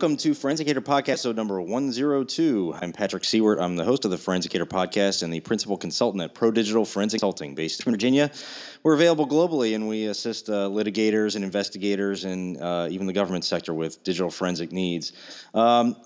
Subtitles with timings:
[0.00, 2.74] welcome to Forensicator Podcast, episode number 102.
[2.80, 3.60] I'm Patrick Siewert.
[3.60, 7.20] I'm the host of the Forensicator Podcast and the principal consultant at Pro Digital Forensic
[7.20, 8.30] Consulting, based in Virginia.
[8.82, 13.44] We're available globally, and we assist uh, litigators and investigators and uh, even the government
[13.44, 15.12] sector with digital forensic needs.
[15.52, 15.96] Um,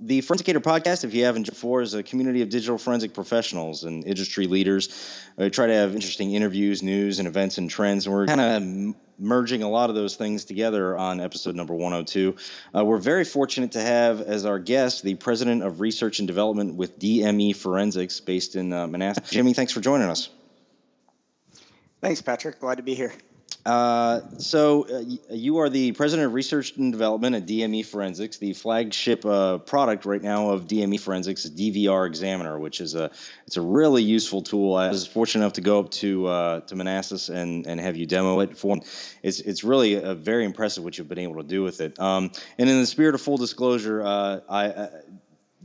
[0.00, 4.04] the Forensicator podcast, if you haven't before, is a community of digital forensic professionals and
[4.04, 4.88] industry leaders.
[5.36, 8.94] We try to have interesting interviews, news, and events and trends, and we're kind of
[9.18, 12.36] merging a lot of those things together on episode number 102.
[12.74, 16.76] Uh, we're very fortunate to have as our guest the president of research and development
[16.76, 19.30] with DME Forensics, based in uh, Manassas.
[19.30, 20.30] Jimmy, thanks for joining us.
[22.00, 22.60] Thanks, Patrick.
[22.60, 23.12] Glad to be here.
[23.66, 28.38] Uh, so uh, you are the president of research and development at DME Forensics.
[28.38, 33.10] The flagship uh, product right now of DME Forensics is DVR Examiner, which is a
[33.44, 34.76] it's a really useful tool.
[34.76, 38.06] I was fortunate enough to go up to uh, to Manassas and, and have you
[38.06, 38.78] demo it for.
[39.24, 41.98] It's it's really a very impressive what you've been able to do with it.
[41.98, 44.88] Um, and in the spirit of full disclosure, uh, I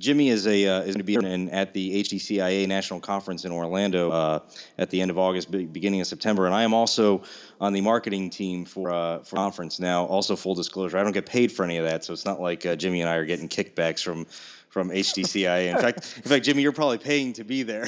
[0.01, 3.51] Jimmy is a uh, is going to be in, at the HTCIA National Conference in
[3.51, 4.39] Orlando uh,
[4.77, 7.21] at the end of August, beginning of September, and I am also
[7.59, 10.05] on the marketing team for uh, for conference now.
[10.05, 12.65] Also, full disclosure, I don't get paid for any of that, so it's not like
[12.65, 14.25] uh, Jimmy and I are getting kickbacks from
[14.69, 15.71] from HTCIA.
[15.71, 17.87] In fact, in fact, Jimmy, you're probably paying to be there.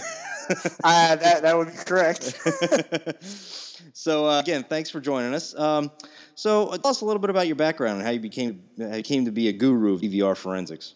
[0.83, 2.21] uh, that that would be correct.
[3.93, 5.57] so uh, again, thanks for joining us.
[5.57, 5.91] Um,
[6.35, 9.03] so tell us a little bit about your background and how you became how you
[9.03, 10.93] came to be a guru of DVR forensics.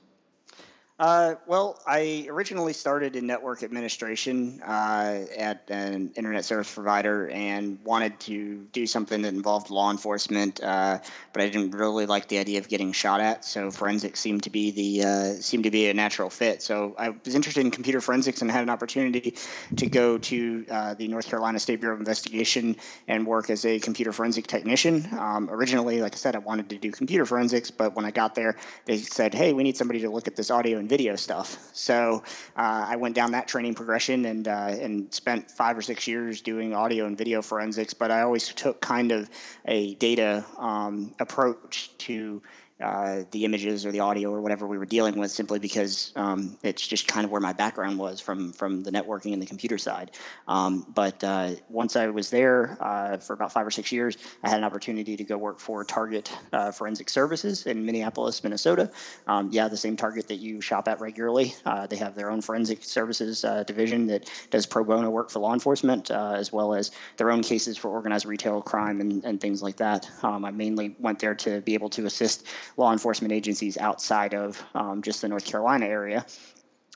[1.00, 7.78] Uh, well, I originally started in network administration uh, at an internet service provider and
[7.84, 10.98] wanted to do something that involved law enforcement, uh,
[11.34, 13.45] but I didn't really like the idea of getting shot at.
[13.45, 16.64] So forensics seemed to be the uh, seemed to be a natural fit.
[16.64, 19.36] So I was interested in computer forensics and had an opportunity
[19.75, 22.75] to go to uh, the North Carolina State Bureau of Investigation
[23.08, 25.08] and work as a computer forensic technician.
[25.12, 28.34] Um, originally, like I said, I wanted to do computer forensics, but when I got
[28.34, 31.58] there, they said, "Hey, we need somebody to look at this audio video stuff.
[31.74, 32.24] So
[32.56, 36.42] uh, I went down that training progression and uh, and spent five or six years
[36.42, 37.94] doing audio and video forensics.
[37.94, 39.30] But I always took kind of
[39.66, 42.42] a data um, approach to
[42.82, 46.58] uh, the images or the audio or whatever we were dealing with simply because um,
[46.62, 49.78] it's just kind of where my background was from from the networking and the computer
[49.78, 50.12] side.
[50.48, 54.50] Um, but uh, once I was there uh, for about five or six years, I
[54.50, 58.92] had an opportunity to go work for Target uh, Forensic Services in Minneapolis, Minnesota.
[59.26, 61.56] Um, yeah, the same Target that you shop at regularly.
[61.66, 65.54] Uh, they have their own forensic services division that does pro bono work for law
[65.54, 69.78] enforcement as well as their own cases for organized retail crime and, and things like
[69.78, 70.09] that.
[70.22, 74.61] Um, I mainly went there to be able to assist law enforcement agencies outside of
[74.75, 76.25] um, just the North Carolina area.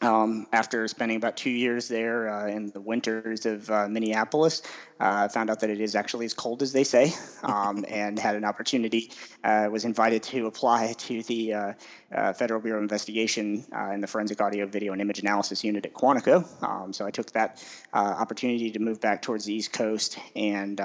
[0.01, 4.63] Um, after spending about two years there uh, in the winters of uh, Minneapolis,
[5.01, 7.13] uh, found out that it is actually as cold as they say,
[7.43, 9.11] um, and had an opportunity.
[9.43, 11.73] Uh, was invited to apply to the uh,
[12.13, 15.93] uh, Federal Bureau of Investigation in the Forensic Audio, Video, and Image Analysis Unit at
[15.93, 16.45] Quantico.
[16.63, 17.63] Um, so I took that
[17.93, 20.79] opportunity to move back towards the East Coast and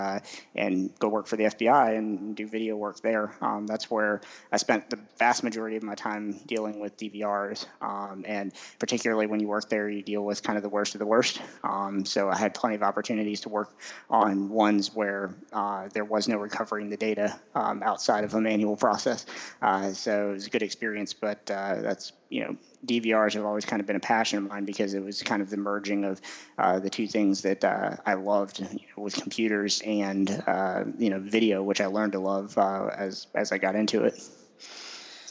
[0.54, 3.34] and go work for the FBI and do video work there.
[3.40, 8.24] Um, that's where I spent the vast majority of my time dealing with DVRs, um,
[8.26, 10.98] and particularly particularly when you work there, you deal with kind of the worst of
[10.98, 11.40] the worst.
[11.62, 13.70] Um, so I had plenty of opportunities to work
[14.08, 18.76] on ones where uh, there was no recovering the data um, outside of a manual
[18.76, 19.26] process.
[19.60, 22.56] Uh, so it was a good experience, but uh, that's you know
[22.86, 25.50] DVRs have always kind of been a passion of mine because it was kind of
[25.50, 26.20] the merging of
[26.58, 31.10] uh, the two things that uh, I loved you know, with computers and uh, you
[31.10, 34.20] know video, which I learned to love as as I got into it.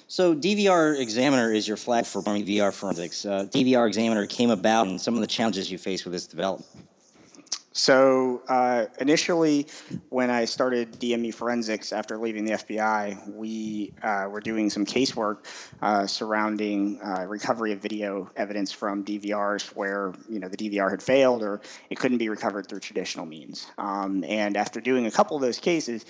[0.07, 3.25] So DVR Examiner is your flag for VR forensics.
[3.25, 6.69] Uh, DVR Examiner came about and some of the challenges you faced with its development.
[7.77, 9.67] So uh, initially,
[10.07, 15.39] when I started DME Forensics after leaving the FBI, we uh, were doing some casework
[15.81, 21.03] uh, surrounding uh, recovery of video evidence from DVRs where you know the DVR had
[21.03, 21.59] failed or
[21.89, 23.67] it couldn't be recovered through traditional means.
[23.77, 26.05] Um, and after doing a couple of those cases,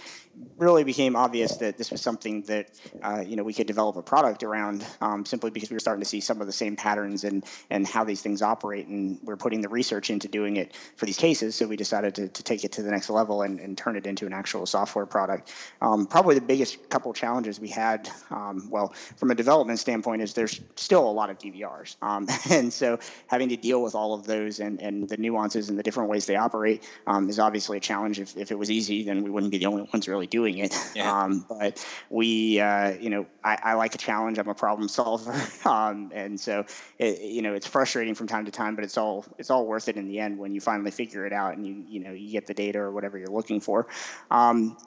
[0.58, 4.04] really became obvious that this was something that uh, you know we could develop a
[4.04, 7.24] product around um, simply because we were starting to see some of the same patterns
[7.24, 11.08] and and how these things operate, and we're putting the research into doing it for
[11.08, 13.78] these cases so we decided to, to take it to the next level and, and
[13.78, 15.52] turn it into an actual software product.
[15.82, 20.34] Um, probably the biggest couple challenges we had, um, well, from a development standpoint, is
[20.34, 21.96] there's still a lot of DVRs.
[22.02, 25.78] Um, and so having to deal with all of those and, and the nuances and
[25.78, 28.20] the different ways they operate um, is obviously a challenge.
[28.20, 30.76] If, if it was easy, then we wouldn't be the only ones really doing it.
[30.96, 31.12] Yeah.
[31.12, 34.38] Um, but we, uh, you know, I, I, like a challenge.
[34.40, 35.34] I'm a problem solver.
[35.66, 36.66] Um, and so,
[37.00, 39.90] it, you know, it's frustrating from time to time, but it's all, it's all worth
[39.90, 42.12] it in the end when you finally figure it out out and you you know
[42.12, 43.88] you get the data or whatever you're looking for.
[44.32, 44.78] Um,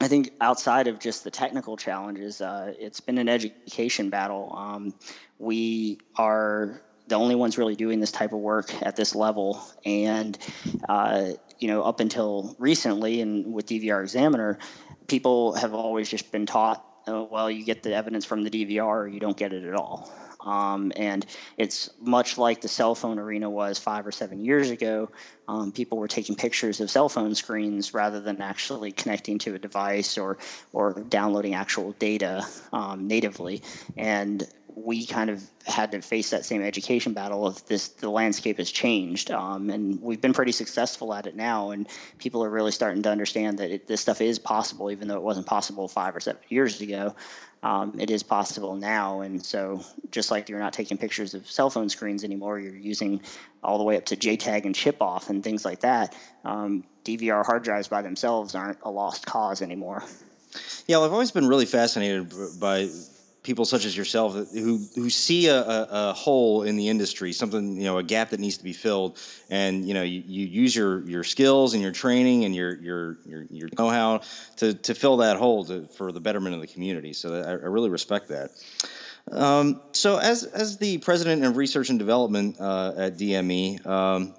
[0.00, 4.52] I think outside of just the technical challenges, uh, it's been an education battle.
[4.56, 4.94] Um,
[5.38, 10.36] we are the only ones really doing this type of work at this level, and
[10.88, 14.58] uh, you know, up until recently, and with DVR Examiner,
[15.06, 18.84] people have always just been taught, oh, well, you get the evidence from the DVR,
[18.84, 20.10] or you don't get it at all.
[20.44, 21.24] Um, and
[21.56, 25.10] it's much like the cell phone arena was five or seven years ago.
[25.48, 29.58] Um, people were taking pictures of cell phone screens rather than actually connecting to a
[29.58, 30.38] device or
[30.72, 33.62] or downloading actual data um, natively.
[33.96, 38.58] And we kind of had to face that same education battle of this the landscape
[38.58, 41.88] has changed um, and we've been pretty successful at it now and
[42.18, 45.22] people are really starting to understand that it, this stuff is possible even though it
[45.22, 47.14] wasn't possible five or seven years ago
[47.62, 49.20] um, it is possible now.
[49.20, 53.20] And so, just like you're not taking pictures of cell phone screens anymore, you're using
[53.62, 56.16] all the way up to JTAG and chip off and things like that.
[56.44, 60.02] Um, DVR hard drives by themselves aren't a lost cause anymore.
[60.86, 62.88] Yeah, well, I've always been really fascinated by
[63.42, 67.84] people such as yourself who who see a, a, hole in the industry, something you
[67.84, 69.18] know, a gap that needs to be filled,
[69.50, 73.18] and you know, you, you use your your skills and your training and your your
[73.26, 74.20] your, your know-how
[74.56, 77.12] to to fill that hole to, for the betterment of the community.
[77.12, 78.50] So I, I really respect that.
[79.30, 83.84] Um, so as as the president of research and development uh, at DME.
[83.86, 84.34] Um,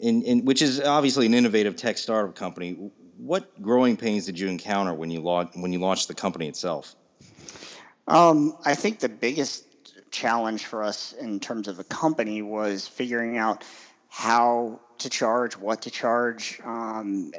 [0.00, 2.90] in, in, which is obviously an innovative tech startup company.
[3.18, 6.96] What growing pains did you encounter when you launched when you launched the company itself?
[8.10, 9.64] Um, I think the biggest
[10.10, 13.62] challenge for us in terms of a company was figuring out
[14.08, 16.60] how to charge, what to charge.
[16.64, 17.30] Um,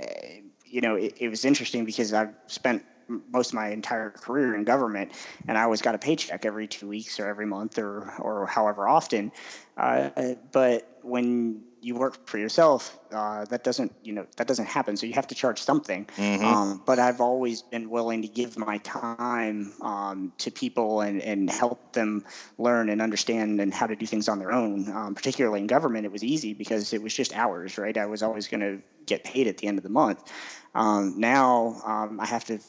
[0.66, 4.64] you know, it, it, was interesting because I've spent most of my entire career in
[4.64, 5.12] government,
[5.46, 8.88] and I always got a paycheck every two weeks or every month or or however
[8.88, 9.34] often.
[9.76, 14.96] Uh, but when you work for yourself, uh, that doesn't you know that doesn't happen.
[14.96, 16.06] So you have to charge something.
[16.16, 16.46] Mm-hmm.
[16.46, 21.50] Um, but I've always been willing to give my time um, to people and and
[21.50, 22.24] help them
[22.58, 24.90] learn and understand and how to do things on their own.
[24.92, 27.98] Um, particularly in government, it was easy because it was just hours, right?
[27.98, 30.32] I was always going to get paid at the end of the month.
[30.76, 32.60] Um, now um, I have to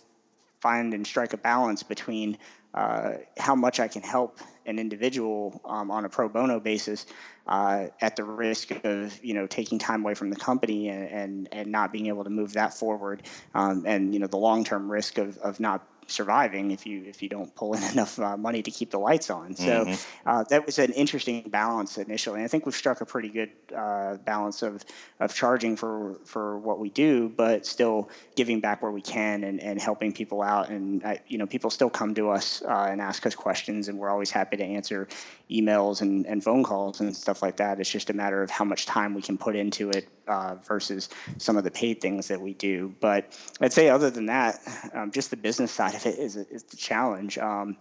[0.61, 2.39] find and strike a balance between
[2.73, 7.07] uh, how much I can help an individual um, on a pro bono basis
[7.47, 11.49] uh, at the risk of you know taking time away from the company and and,
[11.53, 13.23] and not being able to move that forward
[13.55, 17.23] um, and you know the long term risk of, of not surviving if you if
[17.23, 19.57] you don't pull in enough uh, money to keep the lights on.
[19.57, 20.29] So mm-hmm.
[20.29, 22.37] uh, that was an interesting balance initially.
[22.37, 24.85] And I think we've struck a pretty good uh, balance of
[25.21, 29.61] of charging for for what we do, but still giving back where we can and,
[29.61, 30.69] and helping people out.
[30.69, 34.11] And you know, people still come to us uh, and ask us questions, and we're
[34.11, 35.09] always happy to answer
[35.51, 37.81] emails and, and phone calls and stuff like that.
[37.81, 41.09] It's just a matter of how much time we can put into it uh, versus
[41.39, 42.95] some of the paid things that we do.
[43.01, 44.61] But I'd say other than that,
[44.95, 47.39] um, just the business side of is the challenge.
[47.39, 47.77] Um,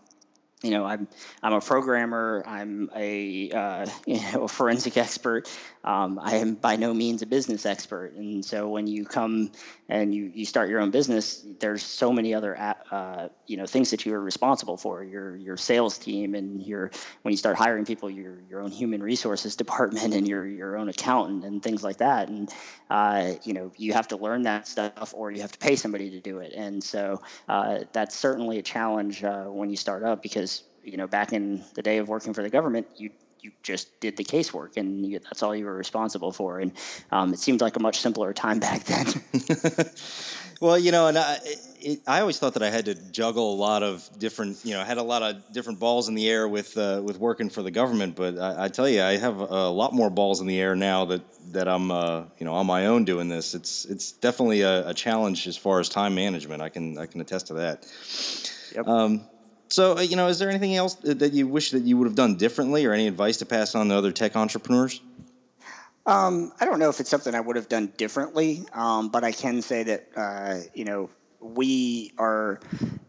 [0.63, 1.07] you know, I'm
[1.41, 2.43] I'm a programmer.
[2.45, 5.49] I'm a uh, you know a forensic expert.
[5.83, 9.51] Um, I am by no means a business expert, and so when you come
[9.89, 12.55] and you, you start your own business, there's so many other
[12.91, 15.03] uh, you know things that you are responsible for.
[15.03, 16.91] Your your sales team and your
[17.23, 20.87] when you start hiring people, your your own human resources department and your your own
[20.87, 22.29] accountant and things like that.
[22.29, 22.53] And
[22.91, 26.11] uh, you know you have to learn that stuff, or you have to pay somebody
[26.11, 26.53] to do it.
[26.53, 31.07] And so uh, that's certainly a challenge uh, when you start up because you know
[31.07, 33.09] back in the day of working for the government, you
[33.41, 36.59] you just did the casework and you, that's all you were responsible for.
[36.59, 36.71] And
[37.11, 39.07] um, it seemed like a much simpler time back then.
[40.61, 41.39] well, you know, and I,
[41.79, 44.81] it, I always thought that I had to juggle a lot of different, you know,
[44.81, 47.63] I had a lot of different balls in the air with uh, with working for
[47.63, 48.15] the government.
[48.15, 51.05] But I, I, tell you, I have a lot more balls in the air now
[51.05, 51.21] that
[51.53, 53.55] that I'm, uh, you know, on my own doing this.
[53.55, 56.61] It's it's definitely a, a, challenge as far as time management.
[56.61, 57.87] I can I can attest to that.
[58.75, 58.87] Yep.
[58.87, 59.27] Um,
[59.71, 62.15] so, uh, you know, is there anything else that you wish that you would have
[62.15, 65.01] done differently, or any advice to pass on to other tech entrepreneurs?
[66.05, 69.31] Um, I don't know if it's something I would have done differently, um, but I
[69.31, 71.09] can say that uh, you know
[71.41, 72.59] we are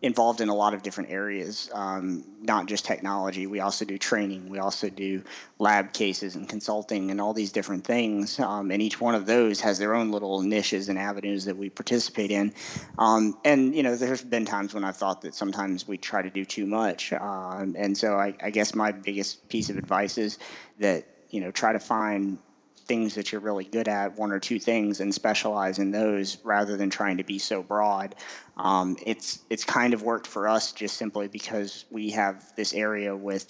[0.01, 3.47] involved in a lot of different areas, um, not just technology.
[3.47, 4.49] We also do training.
[4.49, 5.23] We also do
[5.59, 8.41] lab cases and consulting and all these different things.
[8.41, 11.69] Um, and each one of those has their own little niches and avenues that we
[11.71, 12.55] participate in.
[12.99, 16.31] Um, and, you know, there's been times when I've thought that sometimes we try to
[16.31, 17.13] do too much.
[17.13, 20.39] Um, and so I, I guess my biggest piece of advice is
[20.79, 22.39] that, you know, try to find
[22.87, 26.77] things that you're really good at, one or two things, and specialize in those rather
[26.77, 28.15] than trying to be so broad.
[28.57, 33.17] Um, it's it's kind of worked for us just simply because we have this area
[33.17, 33.47] with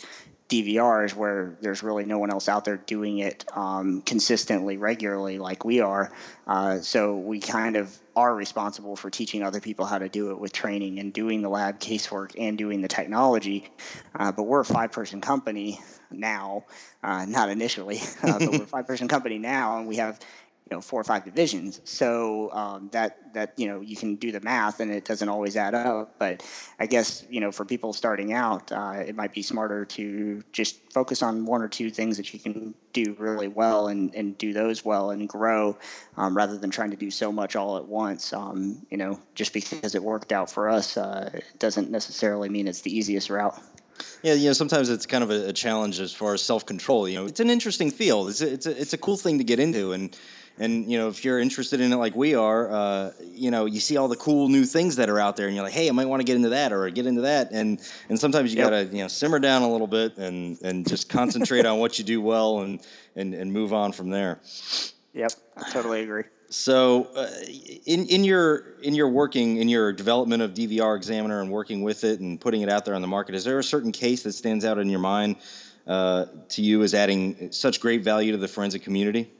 [0.52, 5.64] DVRs where there's really no one else out there doing it um, consistently, regularly, like
[5.64, 6.12] we are.
[6.46, 10.38] Uh, so we kind of are responsible for teaching other people how to do it
[10.38, 13.70] with training and doing the lab casework and doing the technology.
[14.14, 15.80] Uh, but we're a five person company
[16.10, 16.64] now,
[17.02, 20.20] uh, not initially, uh, but we're a five person company now, and we have
[20.72, 21.80] know four or five divisions.
[21.84, 25.56] So um, that that you know you can do the math, and it doesn't always
[25.56, 26.18] add up.
[26.18, 26.44] But
[26.78, 30.78] I guess you know for people starting out, uh, it might be smarter to just
[30.92, 34.52] focus on one or two things that you can do really well and, and do
[34.52, 35.78] those well and grow,
[36.16, 38.32] um, rather than trying to do so much all at once.
[38.32, 42.82] Um, you know, just because it worked out for us uh, doesn't necessarily mean it's
[42.82, 43.58] the easiest route.
[44.22, 47.08] Yeah, you know, sometimes it's kind of a, a challenge as far as self control.
[47.08, 48.30] You know, it's an interesting field.
[48.30, 50.16] It's a, it's a, it's a cool thing to get into, and
[50.58, 53.80] and you know if you're interested in it like we are uh, you know you
[53.80, 55.92] see all the cool new things that are out there and you're like hey i
[55.92, 57.50] might want to get into that or get into that.
[57.52, 58.70] And and sometimes you yep.
[58.70, 62.04] gotta you know simmer down a little bit and and just concentrate on what you
[62.04, 62.80] do well and
[63.16, 64.40] and and move on from there.
[65.14, 66.24] Yep i totally agree.
[66.48, 67.30] So uh,
[67.86, 72.04] in in your in your working in your development of dvr examiner and working with
[72.04, 74.32] it and putting it out there on the market is there a certain case that
[74.32, 75.36] stands out in your mind
[75.86, 79.30] uh, to you as adding such great value to the forensic community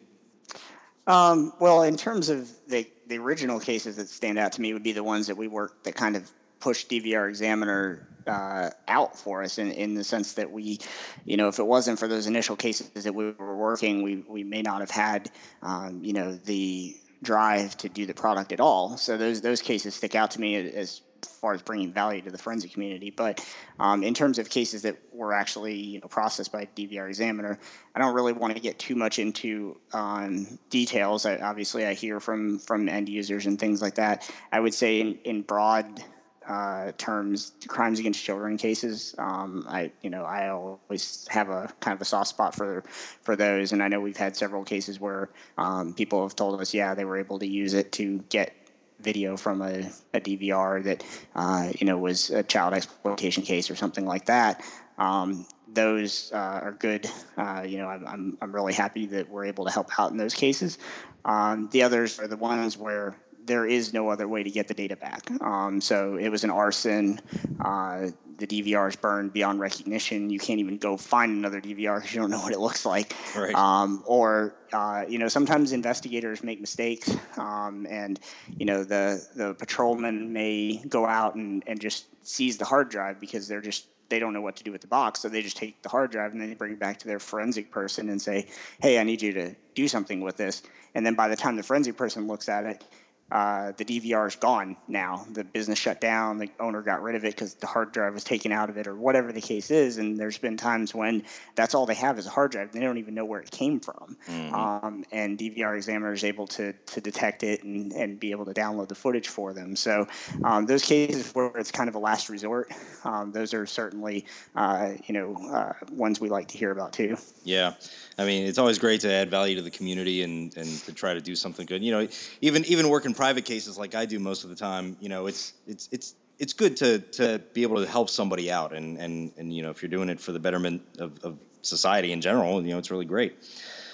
[1.07, 4.83] um, well, in terms of the the original cases that stand out to me would
[4.83, 6.31] be the ones that we worked that kind of
[6.61, 10.79] pushed DVR Examiner uh, out for us in, in the sense that we,
[11.25, 14.45] you know, if it wasn't for those initial cases that we were working, we, we
[14.45, 15.31] may not have had,
[15.61, 18.97] um, you know, the drive to do the product at all.
[18.97, 22.39] So those those cases stick out to me as far as bringing value to the
[22.39, 23.11] forensic community.
[23.11, 23.45] But
[23.79, 27.59] um, in terms of cases that were actually you know, processed by DVR examiner,
[27.95, 31.27] I don't really want to get too much into um, details.
[31.27, 34.31] I, obviously, I hear from from end users and things like that.
[34.51, 36.03] I would say in, in broad
[36.47, 39.15] uh, terms, crimes against children cases.
[39.19, 42.83] Um, I, you know, I always have a kind of a soft spot for
[43.23, 46.75] for those, and I know we've had several cases where um, people have told us,
[46.75, 48.55] yeah, they were able to use it to get
[49.03, 51.05] video from a, a DVR that
[51.35, 54.63] uh, you know was a child exploitation case or something like that.
[54.99, 57.09] Um, those uh, are good.
[57.37, 60.19] Uh, you know, I'm, I'm, I'm really happy that we're able to help out in
[60.19, 60.79] those cases.
[61.25, 64.75] Um, the others are the ones where there is no other way to get the
[64.75, 65.31] data back.
[65.41, 67.21] Um, so it was an arson.
[67.61, 68.09] Uh,
[68.39, 70.31] the DVR is burned beyond recognition.
[70.31, 73.15] You can't even go find another DVR because you don't know what it looks like.
[73.37, 73.55] Right.
[73.55, 78.19] Um, or uh, you know, sometimes investigators make mistakes, um, and
[78.49, 83.21] you know the the patrolman may go out and, and just seize the hard drive
[83.21, 85.57] because they're just they don't know what to do with the box, so they just
[85.57, 88.21] take the hard drive and then they bring it back to their forensic person and
[88.21, 88.47] say,
[88.81, 90.63] "Hey, I need you to do something with this."
[90.95, 92.85] And then by the time the forensic person looks at it,
[93.33, 95.25] uh, the DVR is gone now.
[95.33, 96.37] The business shut down.
[96.37, 98.87] The owner got rid of it because the hard drive was taken out of it,
[98.87, 99.97] or whatever the case is.
[99.97, 101.25] And there's been times when
[101.55, 102.73] that's all they have is a hard drive.
[102.73, 104.19] They don't even know where it came from.
[104.29, 104.55] Mm-hmm.
[104.55, 108.53] Um, and DVR Examiner is able to to detect it and, and be able to
[108.53, 109.77] download the footage for them.
[109.77, 110.09] So
[110.45, 112.71] um, those cases where it's kind of a last resort,
[113.05, 117.17] um, those are certainly uh, you know uh, ones we like to hear about too.
[117.45, 117.73] Yeah.
[118.19, 121.15] I mean, it's always great to add value to the community and, and to try
[121.15, 121.83] to do something good.
[121.83, 122.09] You know,
[122.43, 124.97] even even work in private cases like I do most of the time.
[124.99, 128.73] You know, it's it's it's it's good to to be able to help somebody out,
[128.73, 132.11] and and and you know, if you're doing it for the betterment of, of society
[132.11, 133.37] in general, you know, it's really great.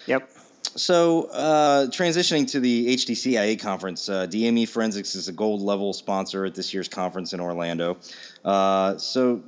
[0.06, 0.30] Yep.
[0.76, 6.46] So, uh, transitioning to the HTCIA conference, uh, DME Forensics is a gold level sponsor
[6.46, 7.98] at this year's conference in Orlando.
[8.42, 9.42] Uh, so,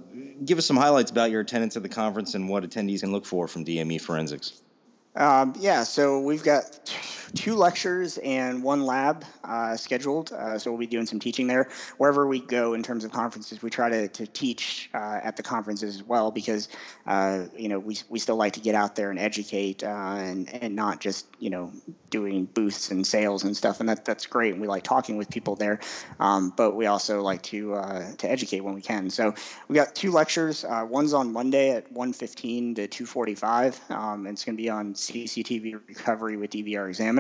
[0.44, 3.24] give us some highlights about your attendance at the conference and what attendees can look
[3.24, 4.60] for from DME Forensics.
[5.16, 6.64] Um, yeah, so we've got
[7.34, 10.32] two lectures and one lab uh, scheduled.
[10.32, 11.68] Uh, so we'll be doing some teaching there.
[11.98, 15.42] Wherever we go in terms of conferences, we try to, to teach uh, at the
[15.42, 16.68] conferences as well because,
[17.06, 20.52] uh, you know, we, we still like to get out there and educate uh, and,
[20.52, 21.72] and not just, you know,
[22.10, 23.80] doing booths and sales and stuff.
[23.80, 24.52] And that, that's great.
[24.52, 25.80] And we like talking with people there.
[26.18, 29.10] Um, but we also like to, to educate when we can.
[29.10, 29.34] So
[29.68, 30.64] we got two lectures.
[30.68, 33.90] one's on Monday at 1.15 to 2.45.
[33.90, 37.19] Um, and it's going to be on CCTV recovery with DVR Examiner.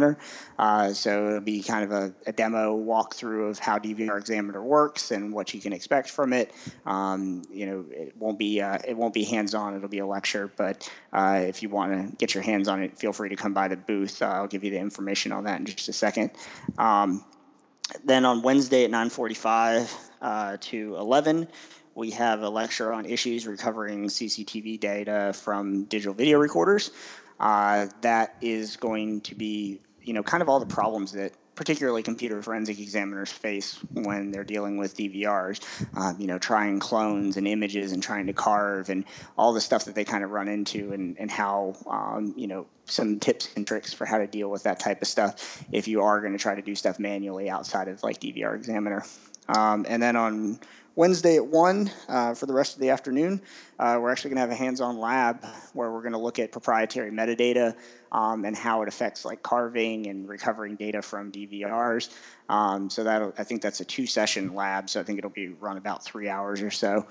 [0.58, 5.10] Uh, so it'll be kind of a, a, demo walkthrough of how DVR Examiner works
[5.10, 6.52] and what you can expect from it.
[6.86, 9.76] Um, you know, it won't be uh, it won't be hands-on.
[9.76, 12.98] It'll be a lecture, but uh, if you want to get your hands on it,
[12.98, 14.22] feel free to come by the booth.
[14.22, 16.30] Uh, I'll give you the information on that in just a second.
[16.78, 17.24] Um,
[18.04, 21.48] then on Wednesday at 9:45 uh, to 11
[21.94, 26.92] we have a lecture on issues recovering CCTV data from digital video recorders
[27.40, 32.02] uh, that is going to be, you know, kind of all the problems that particularly
[32.02, 35.60] computer forensic examiners face when they're dealing with DVRs.
[35.94, 39.04] Um, you know, trying clones and images and trying to carve and
[39.36, 42.66] all the stuff that they kind of run into and, and how, um, you know,
[42.86, 46.00] some tips and tricks for how to deal with that type of stuff if you
[46.00, 49.04] are going to try to do stuff manually outside of like DVR Examiner.
[49.48, 50.58] Um, and then on
[50.96, 53.40] Wednesday at 1 uh, for the rest of the afternoon,
[53.78, 56.38] uh, we're actually going to have a hands on lab where we're going to look
[56.38, 57.74] at proprietary metadata
[58.12, 62.10] um, and how it affects like carving and recovering data from DVRs.
[62.48, 64.90] Um, so that I think that's a two session lab.
[64.90, 67.06] So I think it'll be run about three hours or so.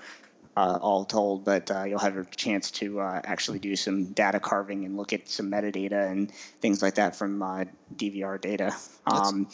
[0.56, 4.40] Uh, all told, but uh, you'll have a chance to uh, actually do some data
[4.40, 7.64] carving and look at some metadata and things like that from uh,
[7.94, 8.74] DVR data.
[9.06, 9.48] Um,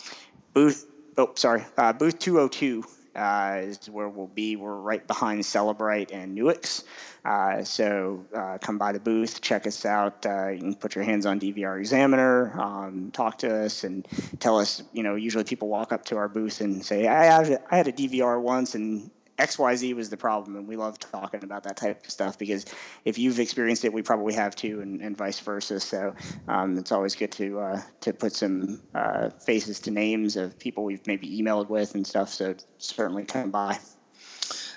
[0.54, 0.86] booth,
[1.18, 2.82] oh, sorry, uh, booth 202
[3.16, 4.56] uh, is where we'll be.
[4.56, 6.84] We're right behind Cellebrite and Nuix.
[7.24, 10.24] Uh, so uh, come by the booth, check us out.
[10.24, 14.06] Uh, you can put your hands on DVR Examiner, um, talk to us, and
[14.38, 14.82] tell us.
[14.92, 17.92] You know, usually people walk up to our booth and say, "I I had a
[17.92, 20.56] DVR once, and XYZ was the problem.
[20.56, 22.64] And we love talking about that type of stuff because
[23.04, 25.80] if you've experienced it, we probably have too, and, and vice versa.
[25.80, 26.14] So
[26.48, 30.84] um, it's always good to uh, to put some uh, faces to names of people
[30.84, 32.30] we've maybe emailed with and stuff.
[32.30, 33.78] So certainly come by.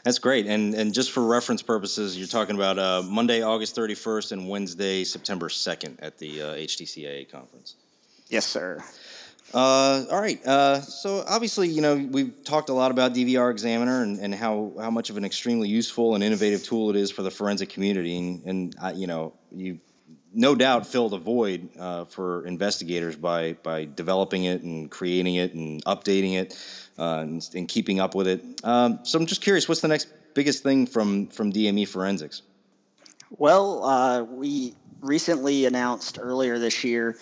[0.03, 0.45] That's great.
[0.45, 5.03] And and just for reference purposes, you're talking about uh, Monday, August 31st, and Wednesday,
[5.03, 7.75] September 2nd at the uh, HTCIA conference.
[8.29, 8.83] Yes, sir.
[9.53, 10.46] Uh, all right.
[10.46, 14.74] Uh, so obviously, you know, we've talked a lot about DVR Examiner and, and how,
[14.79, 18.18] how much of an extremely useful and innovative tool it is for the forensic community.
[18.18, 19.79] And, and uh, you know, you
[20.34, 25.53] no doubt filled a void uh, for investigators by by developing it and creating it
[25.53, 26.56] and updating it
[26.98, 28.44] uh, and, and, keeping up with it.
[28.63, 32.41] Um, so I'm just curious, what's the next biggest thing from from DME Forensics?
[33.32, 37.18] Well, uh, we recently announced earlier this year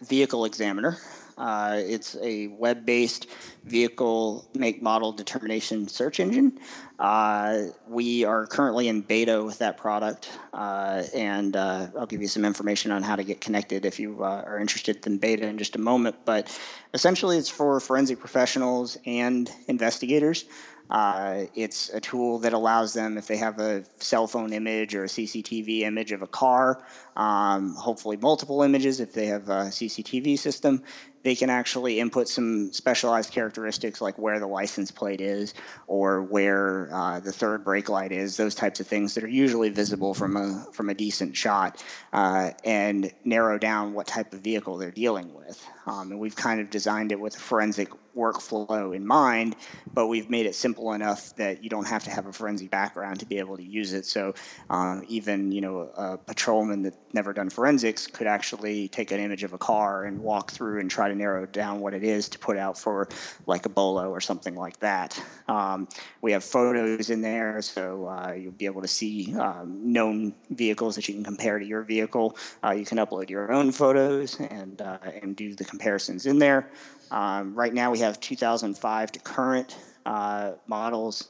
[0.00, 0.98] Vehicle Examiner.
[1.38, 3.26] Uh, it's a web based
[3.64, 6.58] vehicle make model determination search engine.
[6.98, 12.28] Uh, we are currently in beta with that product, uh, and uh, I'll give you
[12.28, 15.58] some information on how to get connected if you uh, are interested in beta in
[15.58, 16.16] just a moment.
[16.24, 16.58] But
[16.94, 20.46] essentially, it's for forensic professionals and investigators.
[20.90, 25.04] Uh, it's a tool that allows them, if they have a cell phone image or
[25.04, 26.84] a CCTV image of a car,
[27.16, 30.82] um, hopefully multiple images if they have a CCTV system,
[31.26, 35.54] they can actually input some specialized characteristics like where the license plate is
[35.88, 39.68] or where uh, the third brake light is, those types of things that are usually
[39.68, 44.78] visible from a from a decent shot, uh, and narrow down what type of vehicle
[44.78, 45.60] they're dealing with.
[45.84, 49.56] Um, and we've kind of designed it with a forensic workflow in mind,
[49.92, 53.20] but we've made it simple enough that you don't have to have a forensic background
[53.20, 54.06] to be able to use it.
[54.06, 54.34] So
[54.70, 59.42] um, even you know a patrolman that never done forensics could actually take an image
[59.42, 62.38] of a car and walk through and try to narrow down what it is to
[62.38, 63.08] put out for
[63.46, 65.20] like a bolo or something like that.
[65.48, 65.88] Um,
[66.20, 70.96] we have photos in there, so uh, you'll be able to see um, known vehicles
[70.96, 72.36] that you can compare to your vehicle.
[72.62, 76.68] Uh, you can upload your own photos and uh, and do the comparisons in there.
[77.10, 79.76] Um, right now, we have 2005 to current
[80.06, 81.26] uh, models,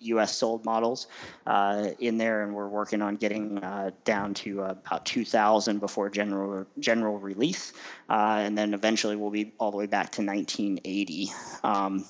[0.00, 0.30] U.S.
[0.30, 1.08] Uh, sold models
[1.46, 6.66] uh, in there, and we're working on getting uh, down to about 2,000 before general
[6.78, 7.72] general release,
[8.08, 11.30] and then eventually we'll be all the way back to 1980.
[11.62, 12.04] Um,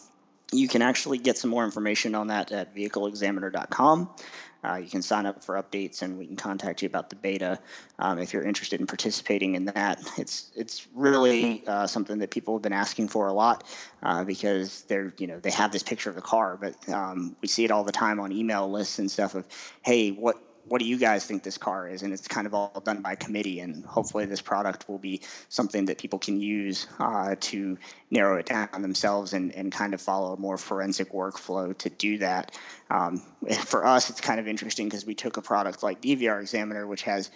[0.53, 4.11] you can actually get some more information on that at vehicleexaminer.com.
[4.65, 7.59] Uh, you can sign up for updates, and we can contact you about the beta
[7.99, 10.01] um, if you're interested in participating in that.
[10.17, 13.65] It's it's really uh, something that people have been asking for a lot
[14.03, 17.49] uh, because they're you know they have this picture of the car, but um, we
[17.49, 19.47] see it all the time on email lists and stuff of
[19.83, 22.03] hey what what do you guys think this car is?
[22.03, 23.61] And it's kind of all done by committee.
[23.61, 27.79] And hopefully, this product will be something that people can use uh, to
[28.11, 32.19] narrow it down themselves and, and kind of follow a more forensic workflow to do
[32.19, 32.57] that.
[32.91, 33.23] Um,
[33.65, 37.03] for us, it's kind of interesting because we took a product like DVR Examiner, which
[37.03, 37.31] has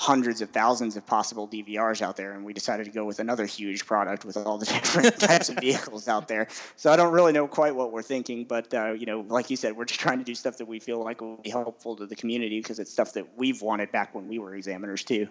[0.00, 3.44] hundreds of thousands of possible DVRs out there, and we decided to go with another
[3.44, 6.48] huge product with all the different types of vehicles out there.
[6.76, 9.58] So I don't really know quite what we're thinking, but uh, you know, like you
[9.58, 12.06] said, we're just trying to do stuff that we feel like will be helpful to
[12.06, 15.28] the community because it's stuff that we've wanted back when we were examiners too.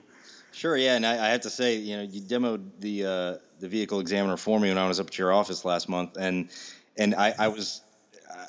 [0.51, 3.69] Sure, yeah, and I, I have to say, you know, you demoed the uh, the
[3.69, 6.47] vehicle examiner for me when I was up at your office last month, and
[6.95, 7.81] and I, I was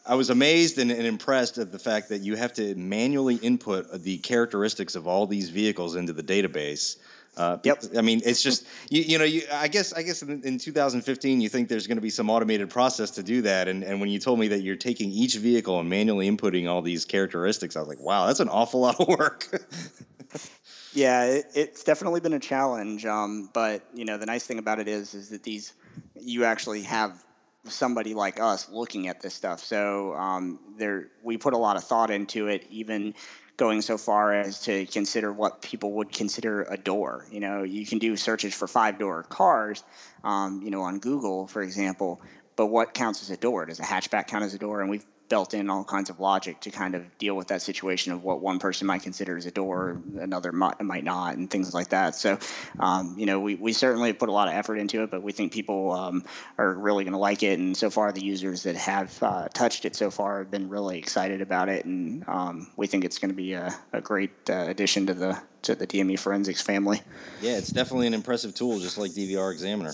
[0.07, 4.03] I was amazed and, and, impressed at the fact that you have to manually input
[4.03, 6.97] the characteristics of all these vehicles into the database.
[7.37, 7.83] Uh, yep.
[7.97, 11.41] I mean, it's just you, you know, you, I guess I guess in, in 2015
[11.41, 14.11] you think there's going to be some automated process to do that, and and when
[14.11, 17.81] you told me that you're taking each vehicle and manually inputting all these characteristics, I
[17.81, 19.47] was like, wow, that's an awful lot of work.
[20.93, 23.07] yeah, it, it's definitely been a challenge.
[23.07, 25.73] Um, but you know, the nice thing about it is is that these
[26.21, 27.25] you actually have
[27.65, 29.61] somebody like us looking at this stuff.
[29.61, 33.15] So um, there, we put a lot of thought into it, even
[33.57, 37.27] going so far as to consider what people would consider a door.
[37.31, 39.85] You know, you can do searches for five door cars,
[40.25, 42.23] um, you know, on Google, for example.
[42.57, 43.67] But what counts as a door?
[43.67, 44.81] Does a hatchback count as a door?
[44.81, 48.13] And we've built in all kinds of logic to kind of deal with that situation
[48.13, 51.91] of what one person might consider as a door, another might, not, and things like
[51.91, 52.17] that.
[52.17, 52.39] So,
[52.81, 55.33] um, you know, we, we certainly put a lot of effort into it, but we
[55.33, 56.25] think people um,
[56.59, 57.59] are really going to like it.
[57.61, 60.99] And so far, the users that have uh, touched it so far have been really
[60.99, 64.67] excited about it, and um, we think it's going to be a, a great uh,
[64.69, 67.01] addition to the to the DME forensics family.
[67.41, 69.93] Yeah, it's definitely an impressive tool, just like DVR Examiner.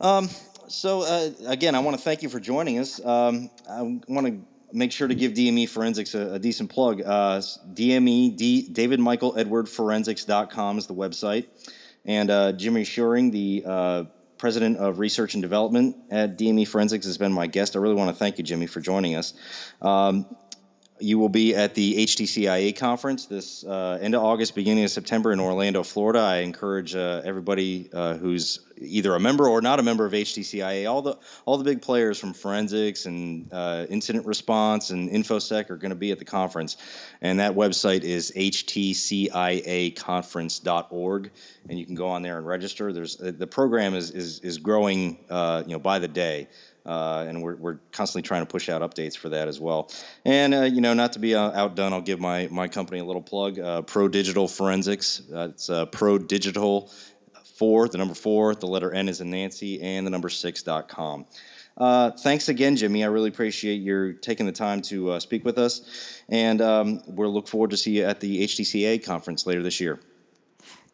[0.00, 0.28] Um,
[0.74, 3.04] so uh, again, I want to thank you for joining us.
[3.04, 4.40] Um, I want to
[4.72, 7.00] make sure to give DME Forensics a, a decent plug.
[7.00, 7.40] Uh,
[7.72, 11.46] DME, D, David Michael Edward Forensics.com is the website.
[12.04, 14.04] And uh, Jimmy Schroering, the uh,
[14.36, 17.76] president of research and development at DME Forensics, has been my guest.
[17.76, 19.32] I really want to thank you, Jimmy, for joining us.
[19.80, 20.26] Um,
[21.00, 25.32] you will be at the HTCIA conference this uh, end of August, beginning of September
[25.32, 26.20] in Orlando, Florida.
[26.20, 30.88] I encourage uh, everybody uh, who's either a member or not a member of HTCIA,
[30.88, 35.76] all the all the big players from forensics and uh, incident response and infosec are
[35.76, 36.76] going to be at the conference,
[37.20, 41.30] and that website is htciaconference.org,
[41.68, 42.92] and you can go on there and register.
[42.92, 46.46] There's uh, the program is is is growing, uh, you know, by the day.
[46.86, 49.90] Uh, and we're, we're constantly trying to push out updates for that as well.
[50.24, 53.04] And uh, you know, not to be uh, outdone, I'll give my my company a
[53.04, 53.58] little plug.
[53.58, 55.22] Uh, Pro Digital Forensics.
[55.30, 56.90] It's uh, Pro Digital
[57.54, 61.26] four, the number four, the letter N is in Nancy, and the number six.com.
[61.76, 63.02] Uh, thanks again, Jimmy.
[63.02, 67.32] I really appreciate your taking the time to uh, speak with us, and um, we'll
[67.32, 69.98] look forward to see you at the HTCA conference later this year.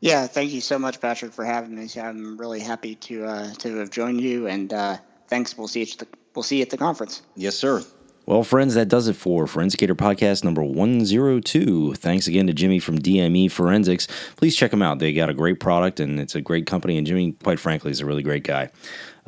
[0.00, 1.88] Yeah, thank you so much, Patrick, for having me.
[2.00, 4.96] I'm really happy to uh, to have joined you, and uh,
[5.30, 5.56] thanks.
[5.56, 7.22] We'll see you at the, we'll see you at the conference.
[7.36, 7.82] Yes, sir.
[8.26, 11.94] Well, friends, that does it for Forensicator Podcast number 102.
[11.94, 14.06] Thanks again to Jimmy from DME Forensics.
[14.36, 14.98] Please check them out.
[14.98, 16.98] They got a great product and it's a great company.
[16.98, 18.70] And Jimmy, quite frankly, is a really great guy.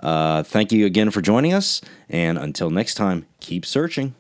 [0.01, 1.81] Uh, thank you again for joining us.
[2.09, 4.15] And until next time, keep searching.